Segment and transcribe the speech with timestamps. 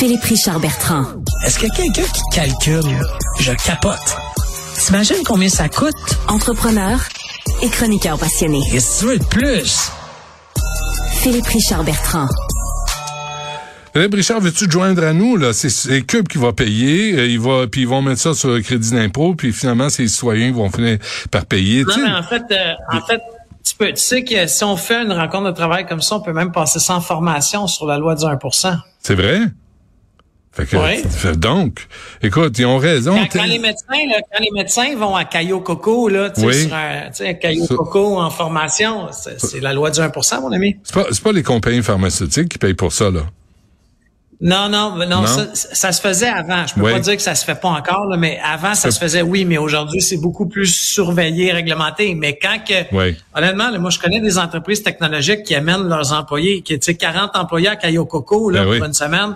[0.00, 1.04] Philippe Richard Bertrand.
[1.44, 2.98] Est-ce que quelqu'un qui calcule,
[3.38, 4.16] je capote.
[4.78, 5.94] T'imagines combien ça coûte?
[6.26, 6.98] Entrepreneur
[7.60, 8.62] et chroniqueur passionné.
[8.72, 9.92] Qu'est-ce que tu veux de plus?
[11.16, 12.28] Philippe Richard Bertrand.
[13.92, 15.36] Philippe Richard, veux-tu te joindre à nous?
[15.36, 15.52] Là?
[15.52, 18.62] C'est Cube qui va payer, euh, il va, puis ils vont mettre ça sur le
[18.62, 20.96] crédit d'impôt, puis finalement, c'est les citoyens qui vont finir
[21.30, 21.84] par payer.
[21.84, 23.20] Non, mais en fait, euh, en fait,
[23.62, 26.20] tu peux, tu sais que si on fait une rencontre de travail comme ça, on
[26.20, 29.42] peut même passer sans formation sur la loi du 1% C'est vrai?
[30.52, 31.36] Fait que, Oui.
[31.36, 31.86] donc,
[32.22, 33.14] écoute, ils ont raison.
[33.16, 36.46] Quand, quand les médecins, là, quand les médecins vont à Caillou Coco, là, tu sais,
[36.46, 36.70] Oui.
[37.12, 40.76] sais, Caillou Ça- Coco en formation, c'est la loi du 1% mon ami.
[40.82, 43.22] C'est pas, c'est pas les compagnies pharmaceutiques qui payent pour ça, là.
[44.42, 45.26] Non, non, non, Non?
[45.26, 46.66] Ça, ça se faisait avant.
[46.66, 46.92] Je peux Oui.
[46.92, 49.44] pas dire que ça se fait pas encore, là, mais avant, ça se faisait, oui,
[49.44, 52.14] mais aujourd'hui, c'est beaucoup plus surveillé, réglementé.
[52.14, 53.16] Mais quand que, Oui.
[53.34, 56.94] honnêtement, là, moi, je connais des entreprises technologiques qui amènent leurs employés, qui, tu sais,
[56.94, 58.78] 40 employés à Caillou Coco, là, Ben oui.
[58.78, 59.34] pour une semaine.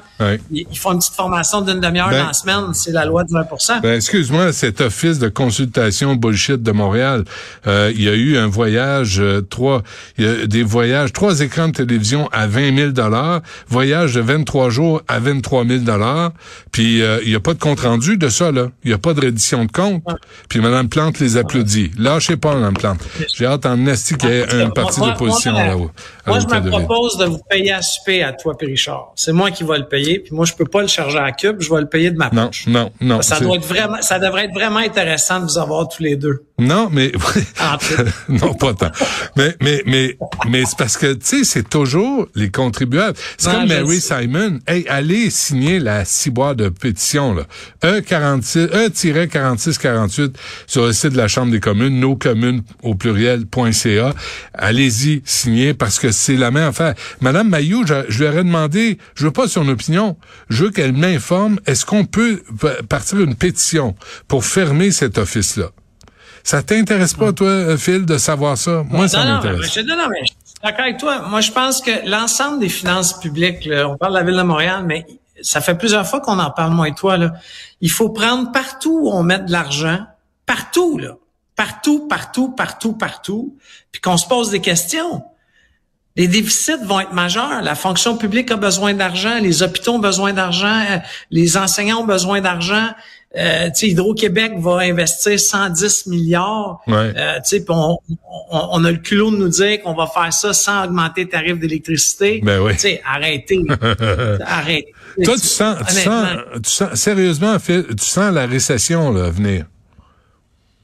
[0.51, 2.73] Ils, ils font une petite formation d'une demi-heure Ben- dans la semaine.
[2.73, 7.25] C'est la loi du 1% Ben, excuse-moi, cet office de consultation bullshit de Montréal,
[7.67, 9.83] euh, il y a eu un voyage, euh, trois,
[10.17, 14.21] il y a des voyages, trois écrans de télévision à 20 000 dollars, voyage de
[14.23, 16.33] 23 jours à 23 000 dollars,
[16.73, 18.99] puis euh, il y a pas de compte rendu de ça là, il y a
[18.99, 20.03] pas de reddition de compte,
[20.49, 21.91] puis Madame Plante les applaudit.
[21.99, 23.01] Lâchez pas Madame Plante.
[23.37, 25.91] J'ai hâte en esti qu'il y ait un parti Moi- d'opposition là-haut.
[26.27, 29.13] Moi, je me propose de vous payer à souper à toi, Richard.
[29.17, 31.61] C'est moi qui vais le payer, puis moi, je peux pas le charger à cube,
[31.61, 32.67] je vais le payer de ma Non, poche.
[32.67, 33.21] non, non.
[33.23, 36.17] Ça c'est- doit être vraiment, ça devrait être vraiment intéressant de vous avoir tous les
[36.17, 36.45] deux.
[36.59, 37.11] Non, mais
[38.29, 38.91] non pas tant.
[39.37, 40.17] Mais mais mais
[40.49, 43.19] mais c'est parce que tu sais c'est toujours les contribuables.
[43.37, 44.21] C'est comme Mary sais.
[44.23, 44.61] Simon.
[44.67, 47.43] Hey, allez signer la ciboire de pétition là.
[47.85, 50.37] E 46 E-46 48
[50.69, 54.15] sur le site de la Chambre des communes, nos communes au pluriel.ca.
[54.55, 56.95] Allez-y signer parce que c'est la même affaire.
[57.21, 60.17] Madame Mayou, je, je lui aurais demandé, je veux pas son opinion,
[60.49, 62.43] je veux qu'elle m'informe est-ce qu'on peut
[62.89, 63.95] partir une pétition
[64.29, 65.67] pour fermer cet office là.
[66.47, 68.85] Ça t'intéresse pas, toi, euh, Phil, de savoir ça?
[68.91, 69.77] Moi, ça non, non, mais, m'intéresse.
[69.79, 71.23] non, non, mais je suis d'accord avec toi.
[71.29, 74.43] Moi, je pense que l'ensemble des finances publiques, là, on parle de la ville de
[74.43, 75.07] Montréal, mais
[75.41, 77.33] ça fait plusieurs fois qu'on en parle, moi et toi, là.
[77.81, 80.01] Il faut prendre partout où on met de l'argent,
[80.45, 81.17] partout, là.
[81.57, 83.57] Partout, partout, partout, partout,
[83.91, 85.23] puis qu'on se pose des questions.
[86.17, 87.61] Les déficits vont être majeurs.
[87.63, 92.41] La fonction publique a besoin d'argent, les hôpitaux ont besoin d'argent, les enseignants ont besoin
[92.41, 92.91] d'argent.
[93.37, 96.81] Euh, tu sais, Hydro-Québec va investir 110 milliards.
[96.87, 97.13] Ouais.
[97.17, 97.99] Euh, tu sais, puis on,
[98.29, 101.31] on, on a le culot de nous dire qu'on va faire ça sans augmenter le
[101.31, 102.41] tarif d'électricité.
[102.45, 102.75] Ben oui.
[102.75, 103.61] Tu sais, arrêtez.
[104.47, 104.95] arrêtez.
[105.25, 106.29] Toi, tu sens, tu sens,
[106.63, 109.67] tu sens, sérieusement, tu sens la récession, là, venir.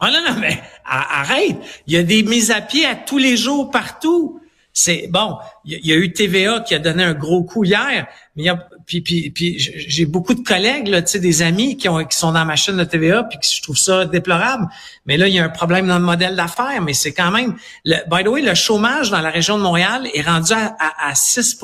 [0.01, 1.57] Ah non, non, mais arrête.
[1.87, 4.41] Il y a des mises à pied à tous les jours partout.
[4.83, 5.37] C'est bon.
[5.67, 8.45] Il y, a- eu TVA qui a donné un gros coup hier, mais
[8.87, 12.77] puis j'ai beaucoup de collègues là, des amis qui ont qui sont dans la machine
[12.79, 14.67] de TVA, puis je trouve ça déplorable.
[15.05, 17.57] Mais là, il y a un problème dans le modèle d'affaires, mais c'est quand même.
[17.85, 21.11] Le, by the way, le chômage dans la région de Montréal est rendu à, à,
[21.11, 21.59] à 6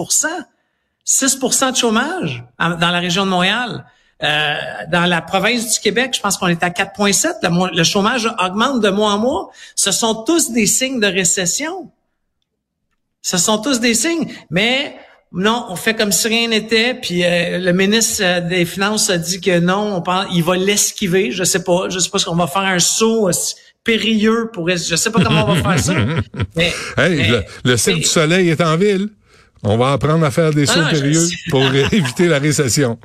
[1.05, 1.39] 6
[1.73, 3.87] de chômage dans la région de Montréal.
[4.23, 4.57] Euh,
[4.91, 7.35] dans la province du Québec, je pense qu'on est à 4,7.
[7.43, 9.51] Le, mo- le chômage augmente de mois en mois.
[9.75, 11.91] Ce sont tous des signes de récession.
[13.29, 14.29] Ce sont tous des signes.
[14.51, 14.95] Mais
[15.33, 16.95] non, on fait comme si rien n'était.
[16.95, 20.55] Puis euh, le ministre euh, des Finances a dit que non, on pense, il va
[20.57, 21.33] l'esquiver.
[21.33, 21.89] Je sais pas.
[21.89, 23.33] Je sais pas si on va faire un saut euh,
[23.83, 24.69] périlleux pour.
[24.69, 25.95] Je sais pas comment on va faire ça.
[26.57, 29.09] Mais, Hey, mais- le, le Cirque mais- du Soleil est en ville.
[29.65, 32.97] On va apprendre à faire des Ah sauts non, périlleux pour éviter la récession.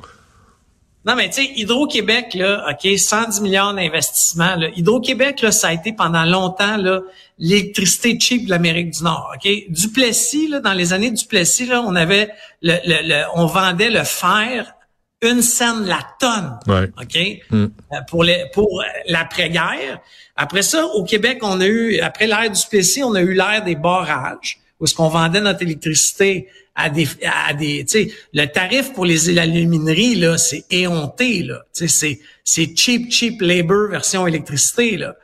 [1.04, 4.54] Non, mais tu sais, Hydro-Québec, là, OK, 110 milliards d'investissements.
[4.76, 7.00] Hydro-Québec, là, ça a été pendant longtemps là,
[7.38, 9.32] l'électricité cheap de l'Amérique du Nord.
[9.34, 9.50] OK?
[9.68, 12.28] Duplessis, là, dans les années Duplessis, là, on avait
[12.62, 14.74] le, le, le- on vendait le fer
[15.22, 16.58] une scène la tonne.
[16.66, 16.88] Ouais.
[17.00, 17.18] OK?
[17.50, 17.64] Mm.
[17.64, 20.00] Euh, Pour les pour l'après-guerre.
[20.36, 23.62] Après ça, au Québec, on a eu, après l'ère du Plessis, on a eu l'ère
[23.64, 28.46] des barrages, où est-ce qu'on vendait notre électricité à des, à des, tu sais, le
[28.46, 31.62] tarif pour les alumineries, là, c'est éhonté, là.
[31.74, 35.14] Tu sais, c'est, c'est cheap, cheap labor version électricité, là.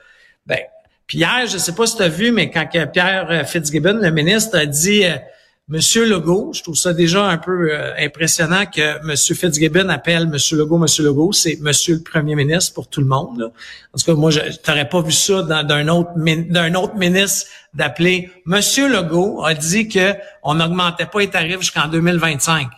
[0.47, 0.61] Ben,
[1.07, 4.11] puis hier, je sais pas si tu as vu, mais quand Pierre euh, Fitzgibbon, le
[4.11, 5.17] ministre, a dit euh,
[5.71, 10.57] Monsieur Legault, je trouve ça déjà un peu euh, impressionnant que Monsieur Fitzgibbon appelle Monsieur
[10.57, 13.39] Legault, Monsieur Legault, c'est Monsieur le Premier ministre pour tout le monde.
[13.39, 13.47] Là.
[13.93, 18.31] En tout cas, moi, je t'aurais pas vu ça d'un autre d'un autre ministre d'appeler
[18.47, 22.69] Monsieur Legault a dit que on n'augmentait pas les tarifs jusqu'en 2025.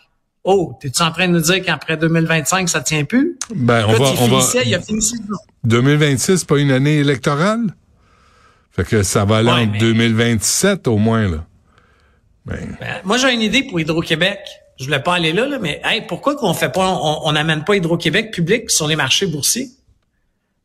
[0.42, 3.36] Oh, t'es-tu en train de nous dire qu'après 2025, ça tient plus?
[3.54, 5.16] Ben, on va, il on va, finissait, il a fini ses-
[5.64, 7.60] 2026, pas une année électorale?
[8.72, 11.44] Fait que ça va aller Ouais, en mais- 2027 au moins, là.
[12.44, 14.40] Ben, Ben, moi, j'ai une idée pour Hydro-Québec.
[14.78, 17.76] je voulais pas aller là, là mais hey, pourquoi qu'on fait pas, on n'amène pas
[17.76, 19.70] Hydro-Québec public sur les marchés boursiers?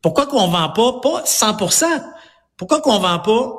[0.01, 1.57] Pourquoi qu'on vend pas, pas 100
[2.57, 3.53] Pourquoi qu'on vend pas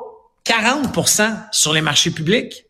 [0.45, 2.65] 40% sur les marchés publics?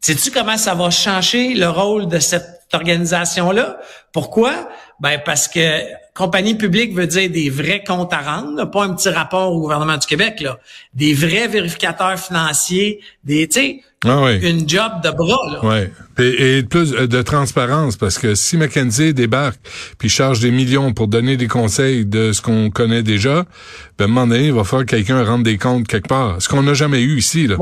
[0.00, 3.78] Sais-tu comment ça va changer le rôle de cette organisation-là?
[4.12, 4.70] Pourquoi?
[5.00, 5.82] Ben parce que
[6.20, 9.96] compagnie publique veut dire des vrais comptes à rendre, pas un petit rapport au gouvernement
[9.96, 10.58] du Québec, là.
[10.92, 15.64] Des vrais vérificateurs financiers, des, tu sais, ah une job de bras, là.
[15.64, 15.92] Ouais.
[16.18, 19.60] Et, plus de transparence, parce que si McKenzie débarque
[19.96, 23.46] puis charge des millions pour donner des conseils de ce qu'on connaît déjà,
[23.98, 26.36] ben, à un moment donné, il va falloir que quelqu'un rende des comptes quelque part.
[26.42, 27.56] Ce qu'on n'a jamais eu ici, là.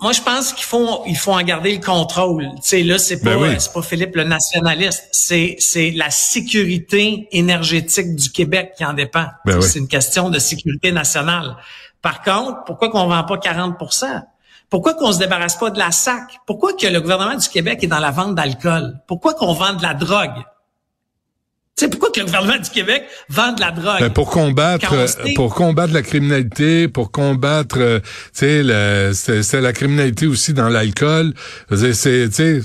[0.00, 2.48] Moi, je pense qu'il faut, il faut en garder le contrôle.
[2.56, 5.08] Tu sais, là, c'est ben pas, c'est pas Philippe le nationaliste.
[5.10, 9.26] C'est, c'est la sécurité énergétique du Québec qui en dépend.
[9.44, 11.56] Ben c'est une question de sécurité nationale.
[12.00, 14.22] Par contre, pourquoi qu'on vend pas 40%
[14.70, 16.38] Pourquoi qu'on se débarrasse pas de la SAC?
[16.46, 19.00] Pourquoi que le gouvernement du Québec est dans la vente d'alcool?
[19.08, 20.44] Pourquoi qu'on vend de la drogue?
[21.78, 24.00] C'est pourquoi que le gouvernement du Québec vend de la drogue?
[24.00, 28.00] Ben pour combattre, euh, pour combattre la criminalité, pour combattre, euh,
[28.36, 28.64] tu
[29.14, 31.34] sais, c'est la criminalité aussi dans l'alcool.
[31.70, 32.64] C'est, tu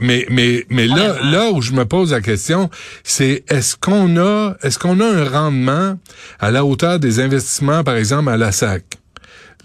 [0.00, 2.70] mais mais mais là là où je me pose la question,
[3.04, 5.98] c'est est-ce qu'on a est-ce qu'on a un rendement
[6.40, 8.84] à la hauteur des investissements, par exemple à la SAC?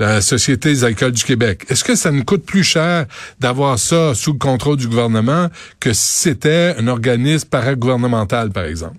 [0.05, 1.65] La Société des alcools du Québec.
[1.69, 3.05] Est-ce que ça nous coûte plus cher
[3.39, 5.47] d'avoir ça sous le contrôle du gouvernement
[5.79, 8.97] que si c'était un organisme paragouvernemental, par exemple?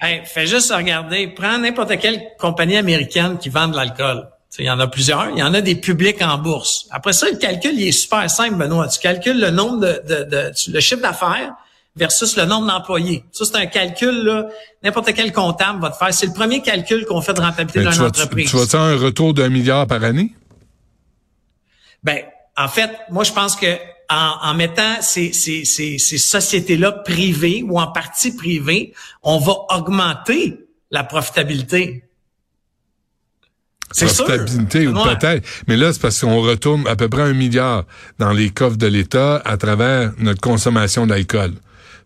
[0.00, 4.28] Hey, fais juste regarder, prends n'importe quelle compagnie américaine qui vend de l'alcool.
[4.58, 5.30] Il y en a plusieurs.
[5.30, 6.86] Il y en a des publics en bourse.
[6.90, 8.88] Après ça, le calcul, il est super simple, Benoît.
[8.88, 11.52] Tu calcules le nombre de, de, de le chiffre d'affaires
[11.96, 13.24] versus le nombre d'employés.
[13.32, 14.46] Ça, c'est un calcul, là,
[14.82, 16.12] n'importe quel comptable va te faire.
[16.12, 18.50] C'est le premier calcul qu'on fait de rentabilité d'une entreprise.
[18.50, 20.34] Tu, vois un retour d'un milliard par année?
[22.02, 22.18] Ben,
[22.56, 23.76] en fait, moi, je pense que
[24.08, 30.66] en, mettant ces, ces, ces, ces sociétés-là privées ou en partie privées, on va augmenter
[30.92, 32.04] la profitabilité.
[33.90, 35.46] C'est Profitabilité ou peut-être.
[35.66, 37.84] Mais là, c'est parce qu'on retourne à peu près un milliard
[38.18, 41.52] dans les coffres de l'État à travers notre consommation d'alcool.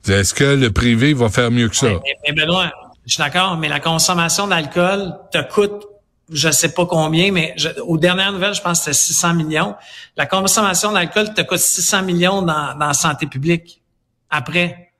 [0.09, 1.89] Est-ce que le privé va faire mieux que ça?
[2.27, 2.73] Mais, Benoît,
[3.07, 5.87] je suis d'accord, mais la consommation d'alcool te coûte
[6.33, 9.75] je sais pas combien, mais aux dernières nouvelles, je pense que c'était 600 millions.
[10.17, 13.83] La consommation d'alcool te coûte 600 millions dans, dans la santé publique.
[14.31, 14.93] Après,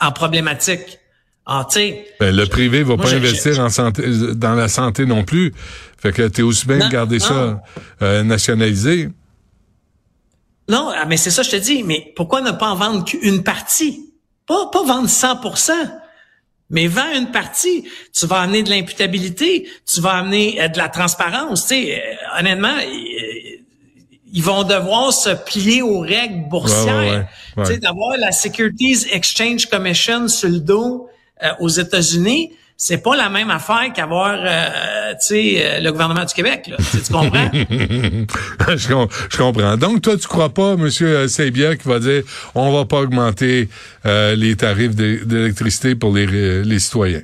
[0.00, 0.98] en problématique.
[1.48, 1.64] Ah,
[2.18, 4.02] ben, le privé va pas investir en santé,
[4.34, 5.54] dans la santé non plus.
[5.96, 7.62] Fait que t'es aussi bien de garder ça
[8.02, 9.10] euh, nationalisé.
[10.68, 11.84] Non, ah, mais c'est ça, je te dis.
[11.84, 14.12] Mais pourquoi ne pas en vendre qu'une partie?
[14.46, 15.72] Pas, pas vendre 100%
[16.70, 17.84] mais vends une partie.
[18.12, 21.62] Tu vas amener de l'imputabilité, tu vas amener euh, de la transparence.
[21.62, 23.62] Tu sais, euh, honnêtement, euh,
[24.32, 27.28] ils vont devoir se plier aux règles boursières.
[27.56, 31.08] Tu sais, d'avoir la Securities Exchange Commission sur le dos
[31.60, 36.34] aux États-Unis c'est pas la même affaire qu'avoir euh, tu sais euh, le gouvernement du
[36.34, 36.76] Québec là.
[36.76, 37.50] tu comprends?
[38.76, 39.76] Je, comprends.
[39.78, 42.22] Donc toi tu crois pas monsieur euh, Saint-Pierre qui va dire
[42.54, 43.68] on va pas augmenter
[44.04, 47.22] les tarifs d'électricité pour les, les citoyens?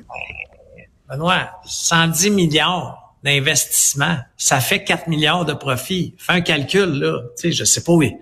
[1.09, 6.15] Benoît, 110 milliards d'investissement, ça fait 4 milliards de profit.
[6.17, 8.13] Fais un calcul là, tu sais je sais pas oui.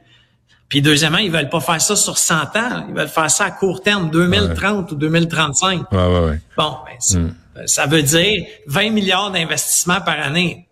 [0.71, 3.51] Puis deuxièmement, ils veulent pas faire ça sur 100 ans, ils veulent faire ça à
[3.51, 5.91] court terme, 2030 ou 2035.
[5.91, 6.39] Ouais, ouais, ouais.
[6.55, 7.67] Bon, ben, mm.
[7.67, 10.69] ça veut dire 20 milliards d'investissements par année.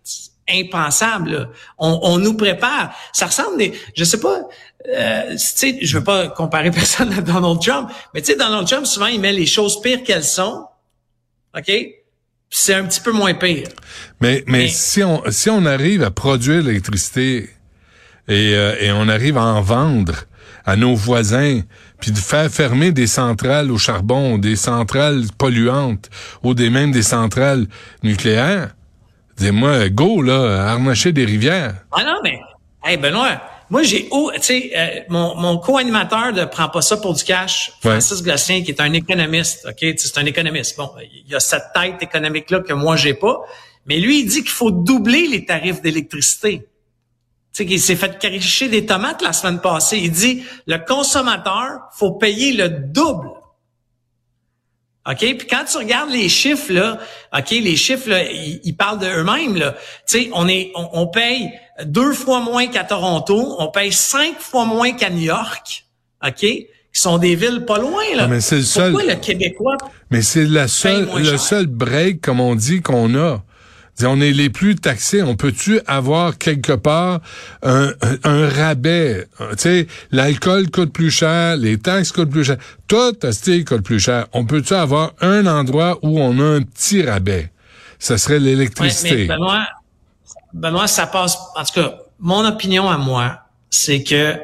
[0.48, 1.50] Impensable.
[1.76, 2.94] On, on, nous prépare.
[3.12, 4.40] Ça ressemble des, je sais pas,
[4.88, 8.66] euh, tu sais, je veux pas comparer personne à Donald Trump, mais tu sais, Donald
[8.66, 10.64] Trump souvent il met les choses pires qu'elles sont,
[11.54, 11.70] ok?
[12.48, 13.68] C'est un petit peu moins pire.
[14.22, 17.50] Mais, mais, mais si on si on arrive à produire l'électricité
[18.30, 20.24] euh, et, on arrive à en vendre
[20.64, 21.62] à nos voisins,
[22.00, 26.10] puis de faire fermer des centrales au charbon, des centrales polluantes,
[26.42, 27.66] ou des même des centrales
[28.02, 28.74] nucléaires,
[29.36, 31.74] dis-moi, go, là, harnacher des rivières.
[31.92, 32.38] Ah non, mais,
[32.84, 37.14] hey, Benoît, moi, j'ai, tu sais, euh, mon, mon co-animateur de Prends pas ça pour
[37.14, 39.94] du cash, Francis Glossien, qui est un économiste, OK?
[39.96, 40.76] C'est un économiste.
[40.76, 40.90] Bon,
[41.26, 43.38] il a cette tête économique-là que moi, j'ai pas.
[43.86, 46.66] Mais lui, il dit qu'il faut doubler les tarifs d'électricité.
[47.52, 49.98] Tu sais, qu'il s'est fait caricher des tomates la semaine passée.
[49.98, 53.30] Il dit, le consommateur, faut payer le double.
[55.08, 55.18] OK?
[55.18, 56.98] Puis quand tu regardes les chiffres, là,
[57.36, 59.74] OK, les chiffres, là, ils, parlent d'eux-mêmes, là.
[60.06, 61.50] Tu sais, on est, on, paye
[61.84, 65.86] deux fois moins qu'à Toronto, on paye cinq fois moins qu'à New York.
[66.24, 66.38] OK?
[66.40, 68.24] Qui sont des villes pas loin, là.
[68.24, 69.76] Ah, mais c'est le Pourquoi le Québécois?
[70.10, 73.42] Mais c'est la seule, le seul break, comme on dit, qu'on a.
[74.06, 75.22] On est les plus taxés.
[75.22, 77.20] On peut-tu avoir quelque part
[77.62, 77.92] un,
[78.24, 79.26] rabais?
[79.38, 82.56] Tu sais, l'alcool coûte plus cher, les taxes coûtent plus cher.
[82.88, 84.26] Tout, style coûte plus cher.
[84.32, 87.50] On peut-tu avoir un endroit où on a un petit rabais?
[87.98, 89.26] Ça serait l'électricité.
[89.26, 89.66] Benoît,
[90.52, 91.36] Benoît, ça passe...
[91.56, 93.40] En tout cas, mon opinion à moi,
[93.70, 94.34] c'est que...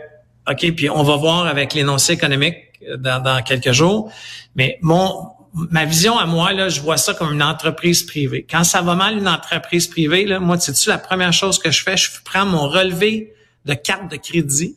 [0.48, 2.56] OK, puis on va voir avec l'énoncé économique
[2.98, 4.12] dans, dans quelques jours,
[4.54, 8.46] mais mon ma vision à moi, là, je vois ça comme une entreprise privée.
[8.48, 11.82] Quand ça va mal, une entreprise privée, là, moi, sais-tu, la première chose que je
[11.82, 13.32] fais, je prends mon relevé
[13.64, 14.76] de carte de crédit,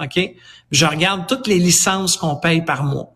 [0.00, 0.20] OK?
[0.70, 3.14] Je regarde toutes les licences qu'on paye par mois.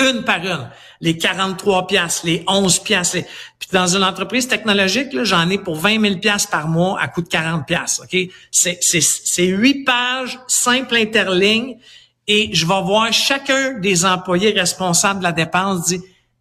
[0.00, 0.70] Une par une.
[1.00, 3.18] Les 43 piastres, les 11 piastres.
[3.58, 7.22] Puis dans une entreprise technologique, j'en ai pour 20 000 piastres par mois à coût
[7.22, 8.18] de 40 piastres, OK?
[8.50, 11.76] C'est, 8 pages, simple interligne,
[12.26, 16.00] et je vais voir chacun des employés responsables de la dépense dire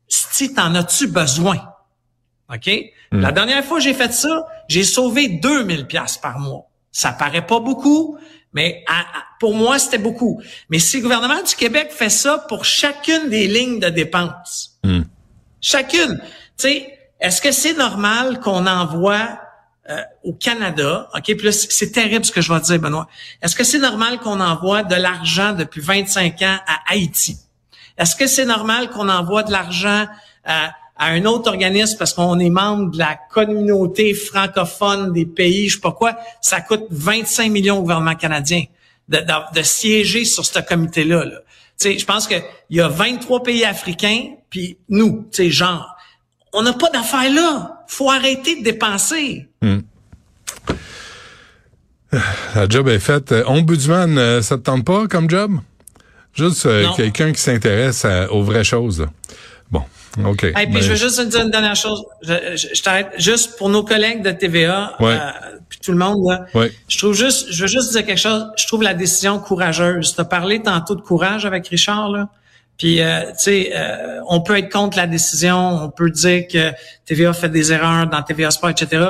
[0.09, 1.61] si t'en as-tu besoin?
[2.53, 2.69] OK?
[3.11, 3.21] Hmm.
[3.21, 6.65] La dernière fois que j'ai fait ça, j'ai sauvé 2000 pièces par mois.
[6.91, 8.17] Ça paraît pas beaucoup,
[8.53, 8.83] mais
[9.39, 10.41] pour moi, c'était beaucoup.
[10.69, 15.01] Mais si le gouvernement du Québec fait ça pour chacune des lignes de dépenses, hmm.
[15.61, 19.39] chacune, tu sais, est-ce que c'est normal qu'on envoie
[19.89, 23.07] euh, au Canada, OK, puis c'est terrible ce que je vais dire, Benoît.
[23.41, 27.37] Est-ce que c'est normal qu'on envoie de l'argent depuis 25 ans à Haïti?
[27.99, 30.07] Est-ce que c'est normal qu'on envoie de l'argent
[30.45, 35.75] à, un autre organisme parce qu'on est membre de la communauté francophone des pays, je
[35.75, 38.63] sais pas quoi, ça coûte 25 millions au gouvernement canadien
[39.07, 41.23] de, siéger sur ce comité-là.
[41.23, 41.39] Là.
[41.81, 45.95] Je pense qu'il y a 23 pays africains, puis nous, genre,
[46.51, 47.83] on n'a pas d'affaires là.
[47.87, 49.47] faut arrêter de dépenser.
[49.61, 49.79] Hmm.
[52.55, 53.33] La job est faite.
[53.45, 55.59] Ombudsman, euh, ça te tente pas comme job?
[56.39, 59.05] Juste euh, quelqu'un qui s'intéresse aux vraies choses.
[59.69, 59.83] Bon,
[60.25, 60.45] OK.
[60.45, 62.05] Et puis je veux juste dire une dernière chose.
[62.21, 65.31] Je, t'arrête juste pour nos collègues de TVA, euh,
[65.67, 66.25] puis tout le monde.
[66.25, 66.45] Là,
[66.87, 68.45] Je trouve juste, je veux juste dire quelque chose.
[68.57, 70.15] Je trouve la décision courageuse.
[70.15, 72.29] Tu as parlé tantôt de courage avec Richard là.
[72.77, 73.73] Puis, euh, tu sais,
[74.29, 76.71] on peut être contre la décision, on peut dire que
[77.05, 79.09] TVA fait des erreurs dans TVA Sport, etc.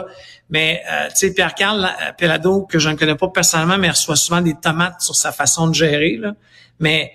[0.49, 4.55] Mais, tu sais, Pierre-Carl Pelado, que je ne connais pas personnellement, mais reçoit souvent des
[4.55, 6.17] tomates sur sa façon de gérer.
[6.19, 6.33] Là
[6.79, 7.13] mais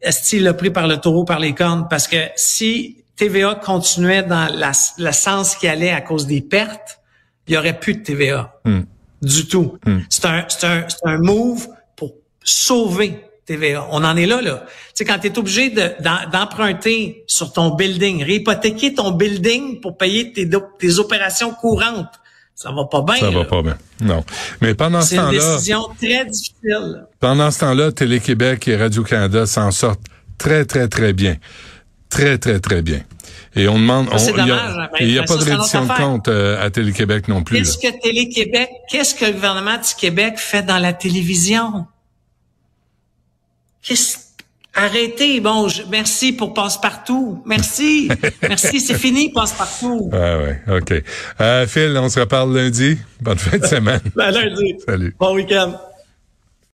[0.00, 1.86] est-ce qu'il l'a pris par le taureau, par les cornes?
[1.88, 4.48] Parce que si TVA continuait dans
[4.98, 7.00] le sens qui allait à cause des pertes,
[7.46, 8.60] il y aurait plus de TVA.
[8.64, 8.82] Hmm.
[9.20, 9.78] Du tout.
[9.86, 10.00] Hmm.
[10.08, 13.86] C'est un, un, un move pour sauver TVA.
[13.90, 14.64] On en est là, là.
[14.66, 20.32] Tu sais, quand tu es obligé d'emprunter sur ton building, réhypothéquer ton building pour payer
[20.32, 22.20] tes, tes opérations courantes,
[22.62, 23.16] ça va pas bien.
[23.16, 23.76] Ça va pas bien.
[24.00, 24.24] Non.
[24.60, 25.30] Mais pendant ce temps-là.
[25.30, 27.06] C'est une décision très difficile.
[27.18, 30.02] Pendant ce temps-là, Télé-Québec et Radio-Canada s'en sortent
[30.38, 31.36] très, très, très bien.
[32.08, 33.00] Très, très, très bien.
[33.56, 34.08] Et on demande.
[35.00, 37.58] Il n'y a, pas de reddition de compte euh, à Télé-Québec non plus.
[37.58, 41.86] Qu'est-ce que Télé-Québec, qu'est-ce que le gouvernement du Québec fait dans la télévision?
[43.82, 44.18] Qu'est-ce
[44.74, 47.42] Arrêtez, bon, merci pour passe-partout.
[47.44, 48.08] Merci.
[48.42, 50.08] merci, c'est fini, passe-partout.
[50.12, 50.94] Ah ouais, OK.
[51.40, 52.96] Euh, Phil, on se reparle lundi.
[53.20, 54.00] Bonne fin de semaine.
[54.16, 54.76] Ben, lundi.
[54.86, 55.14] Salut.
[55.18, 55.74] Bon week-end.